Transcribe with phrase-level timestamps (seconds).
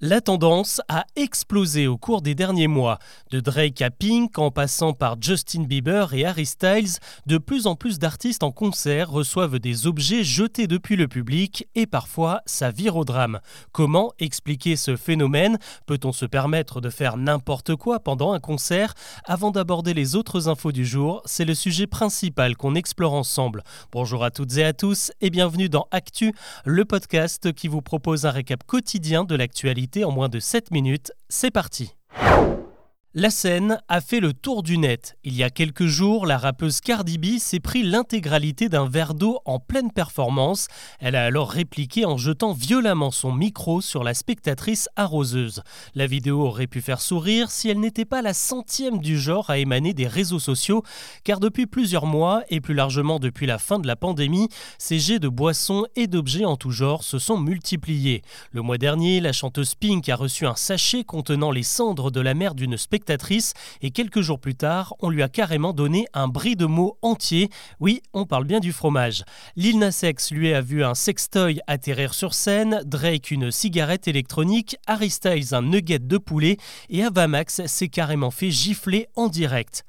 [0.00, 2.98] La tendance a explosé au cours des derniers mois.
[3.30, 7.76] De Drake à Pink, en passant par Justin Bieber et Harry Styles, de plus en
[7.76, 12.96] plus d'artistes en concert reçoivent des objets jetés depuis le public et parfois ça vire
[12.96, 13.38] au drame.
[13.70, 15.58] Comment expliquer ce phénomène?
[15.86, 18.94] Peut-on se permettre de faire n'importe quoi pendant un concert?
[19.24, 23.62] Avant d'aborder les autres infos du jour, c'est le sujet principal qu'on explore ensemble.
[23.92, 26.34] Bonjour à toutes et à tous et bienvenue dans Actu,
[26.64, 31.12] le podcast qui vous propose un récap quotidien de l'actualité en moins de 7 minutes.
[31.28, 31.94] C'est parti
[33.16, 35.16] la scène a fait le tour du net.
[35.22, 39.38] Il y a quelques jours, la rappeuse Cardi B s'est pris l'intégralité d'un verre d'eau
[39.44, 40.66] en pleine performance.
[40.98, 45.62] Elle a alors répliqué en jetant violemment son micro sur la spectatrice arroseuse.
[45.94, 49.58] La vidéo aurait pu faire sourire si elle n'était pas la centième du genre à
[49.58, 50.82] émaner des réseaux sociaux,
[51.22, 55.20] car depuis plusieurs mois, et plus largement depuis la fin de la pandémie, ces jets
[55.20, 58.22] de boissons et d'objets en tout genre se sont multipliés.
[58.50, 62.34] Le mois dernier, la chanteuse Pink a reçu un sachet contenant les cendres de la
[62.34, 63.03] mère d'une spectatrice
[63.82, 67.50] et quelques jours plus tard, on lui a carrément donné un bris de mots entier.
[67.80, 69.24] Oui, on parle bien du fromage.
[69.56, 75.12] Lil Nas lui a vu un sextoy atterrir sur scène, Drake une cigarette électronique, Harry
[75.52, 76.56] un nugget de poulet
[76.90, 79.84] et Avamax s'est carrément fait gifler en direct.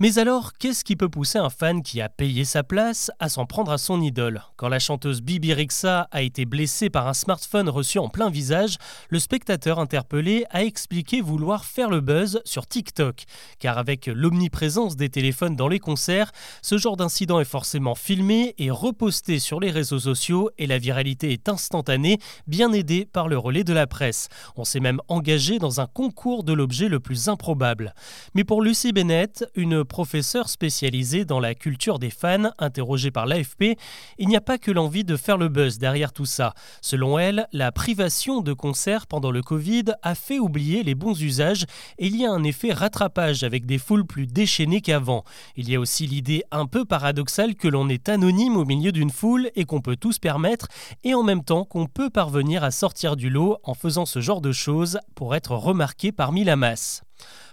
[0.00, 3.46] Mais alors, qu'est-ce qui peut pousser un fan qui a payé sa place à s'en
[3.46, 4.44] prendre à son idole?
[4.54, 8.76] Quand la chanteuse Bibi Rixa a été blessée par un smartphone reçu en plein visage,
[9.08, 13.24] le spectateur interpellé a expliqué vouloir faire le buzz sur TikTok.
[13.58, 16.30] Car avec l'omniprésence des téléphones dans les concerts,
[16.62, 21.32] ce genre d'incident est forcément filmé et reposté sur les réseaux sociaux et la viralité
[21.32, 24.28] est instantanée, bien aidée par le relais de la presse.
[24.54, 27.94] On s'est même engagé dans un concours de l'objet le plus improbable.
[28.34, 33.76] Mais pour Lucie Bennett, une professeur spécialisé dans la culture des fans, interrogée par l'AFP,
[34.18, 36.54] il n'y a pas que l'envie de faire le buzz derrière tout ça.
[36.80, 41.64] Selon elle, la privation de concerts pendant le Covid a fait oublier les bons usages
[41.98, 45.24] et il y a un effet rattrapage avec des foules plus déchaînées qu'avant.
[45.56, 49.10] Il y a aussi l'idée un peu paradoxale que l'on est anonyme au milieu d'une
[49.10, 50.68] foule et qu'on peut tout permettre
[51.04, 54.40] et en même temps qu'on peut parvenir à sortir du lot en faisant ce genre
[54.40, 57.02] de choses pour être remarqué parmi la masse.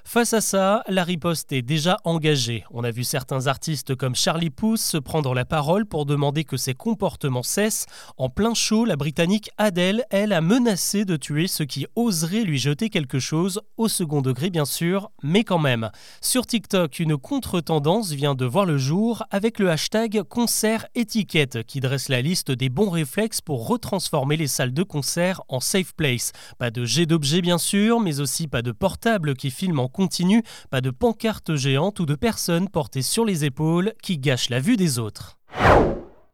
[0.08, 2.64] Face à ça, la riposte est déjà engagée.
[2.70, 6.58] On a vu certains artistes comme Charlie Puth se prendre la parole pour demander que
[6.58, 7.88] ces comportements cessent.
[8.18, 12.60] En plein show, la Britannique Adele, elle, a menacé de tuer ceux qui oseraient lui
[12.60, 15.90] jeter quelque chose, au second degré bien sûr, mais quand même.
[16.22, 21.80] Sur TikTok, une contre-tendance vient de voir le jour avec le hashtag concert étiquette qui
[21.80, 26.32] dresse la liste des bons réflexes pour retransformer les salles de concert en safe place.
[26.60, 30.44] Pas de jet d'objets bien sûr, mais aussi pas de portable qui filme en continue,
[30.70, 34.78] pas de pancartes géantes ou de personnes portées sur les épaules qui gâchent la vue
[34.78, 35.40] des autres.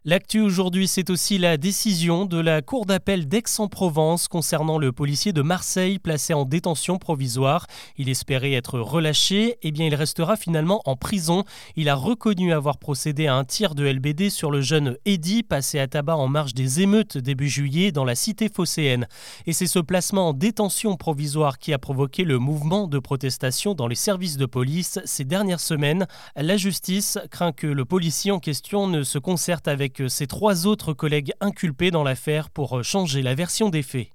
[0.03, 5.43] L'actu aujourd'hui, c'est aussi la décision de la Cour d'appel d'Aix-en-Provence concernant le policier de
[5.43, 7.67] Marseille placé en détention provisoire.
[7.99, 11.43] Il espérait être relâché, eh bien il restera finalement en prison.
[11.75, 15.77] Il a reconnu avoir procédé à un tir de LBD sur le jeune Eddy passé
[15.77, 19.05] à tabac en marge des émeutes début juillet dans la cité phocéenne.
[19.45, 23.87] Et c'est ce placement en détention provisoire qui a provoqué le mouvement de protestation dans
[23.87, 26.07] les services de police ces dernières semaines.
[26.35, 30.93] La justice craint que le policier en question ne se concerte avec ses trois autres
[30.93, 34.09] collègues inculpés dans l'affaire pour euh, changer la version des faits.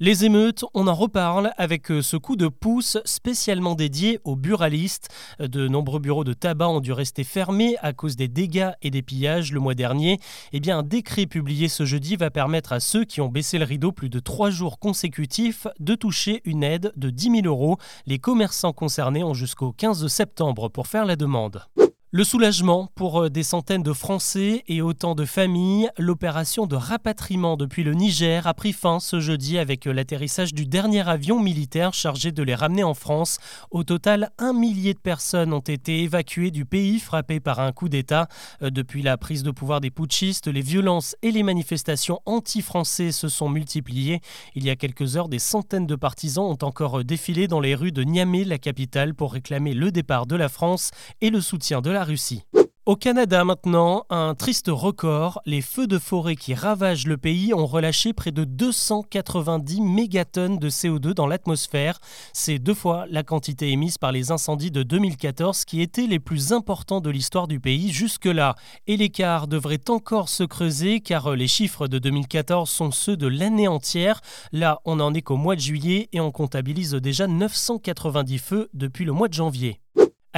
[0.00, 5.08] Les émeutes, on en reparle avec euh, ce coup de pouce spécialement dédié aux buralistes.
[5.40, 9.02] De nombreux bureaux de tabac ont dû rester fermés à cause des dégâts et des
[9.02, 10.20] pillages le mois dernier.
[10.52, 13.64] Eh bien, un décret publié ce jeudi va permettre à ceux qui ont baissé le
[13.64, 17.76] rideau plus de trois jours consécutifs de toucher une aide de 10 000 euros.
[18.06, 21.66] Les commerçants concernés ont jusqu'au 15 septembre pour faire la demande.
[22.10, 27.58] Le soulagement pour euh, des centaines de Français et autant de familles, l'opération de rapatriement
[27.58, 31.92] depuis le Niger a pris fin ce jeudi avec euh, l'atterrissage du dernier avion militaire
[31.92, 33.36] chargé de les ramener en France.
[33.70, 37.90] Au total, un millier de personnes ont été évacuées du pays frappé par un coup
[37.90, 38.28] d'État.
[38.62, 43.28] Euh, depuis la prise de pouvoir des putschistes, les violences et les manifestations anti-français se
[43.28, 44.22] sont multipliées.
[44.54, 47.92] Il y a quelques heures, des centaines de partisans ont encore défilé dans les rues
[47.92, 50.90] de Niamey, la capitale, pour réclamer le départ de la France
[51.20, 52.44] et le soutien de la Russie.
[52.88, 57.66] Au Canada maintenant, un triste record, les feux de forêt qui ravagent le pays ont
[57.66, 61.98] relâché près de 290 mégatonnes de CO2 dans l'atmosphère.
[62.32, 66.54] C'est deux fois la quantité émise par les incendies de 2014 qui étaient les plus
[66.54, 68.54] importants de l'histoire du pays jusque-là.
[68.86, 73.68] Et l'écart devrait encore se creuser car les chiffres de 2014 sont ceux de l'année
[73.68, 74.22] entière.
[74.50, 79.04] Là, on n'en est qu'au mois de juillet et on comptabilise déjà 990 feux depuis
[79.04, 79.82] le mois de janvier.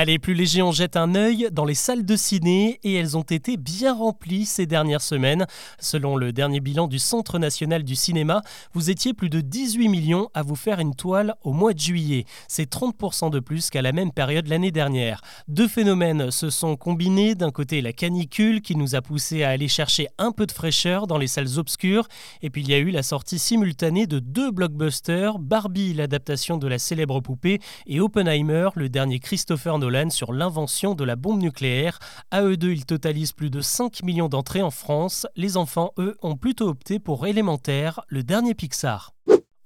[0.02, 3.22] Allez, plus léger, on jette un œil dans les salles de ciné et elles ont
[3.22, 5.46] été bien remplies ces dernières semaines.
[5.78, 8.40] Selon le dernier bilan du Centre national du cinéma,
[8.72, 12.24] vous étiez plus de 18 millions à vous faire une toile au mois de juillet.
[12.48, 15.20] C'est 30% de plus qu'à la même période l'année dernière.
[15.48, 17.34] Deux phénomènes se sont combinés.
[17.34, 21.08] D'un côté, la canicule qui nous a poussé à aller chercher un peu de fraîcheur
[21.08, 22.08] dans les salles obscures.
[22.40, 26.68] Et puis il y a eu la sortie simultanée de deux blockbusters, Barbie, l'adaptation de
[26.68, 31.98] la célèbre poupée, et Oppenheimer, le dernier Christopher Nolan sur l'invention de la bombe nucléaire.
[32.30, 35.26] À eux deux, ils totalisent plus de 5 millions d'entrées en France.
[35.34, 39.12] Les enfants, eux, ont plutôt opté pour Élémentaire, le dernier Pixar.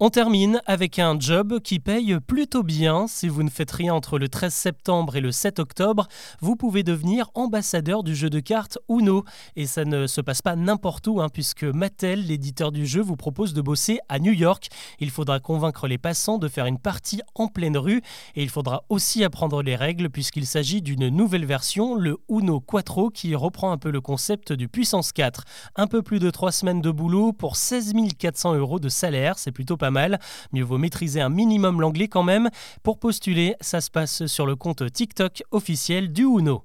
[0.00, 3.06] On termine avec un job qui paye plutôt bien.
[3.06, 6.08] Si vous ne faites rien entre le 13 septembre et le 7 octobre,
[6.40, 9.24] vous pouvez devenir ambassadeur du jeu de cartes Uno.
[9.54, 13.14] Et ça ne se passe pas n'importe où, hein, puisque Mattel, l'éditeur du jeu, vous
[13.14, 14.66] propose de bosser à New York.
[14.98, 18.02] Il faudra convaincre les passants de faire une partie en pleine rue.
[18.34, 23.10] Et il faudra aussi apprendre les règles, puisqu'il s'agit d'une nouvelle version, le Uno Quattro,
[23.10, 25.44] qui reprend un peu le concept du Puissance 4.
[25.76, 29.52] Un peu plus de 3 semaines de boulot pour 16 400 euros de salaire, c'est
[29.52, 30.18] plutôt mal.
[30.52, 32.50] Mieux vaut maîtriser un minimum l'anglais quand même.
[32.82, 36.64] Pour postuler, ça se passe sur le compte TikTok officiel du Uno.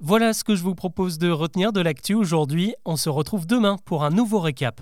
[0.00, 2.74] Voilà ce que je vous propose de retenir de l'actu aujourd'hui.
[2.86, 4.80] On se retrouve demain pour un nouveau récap.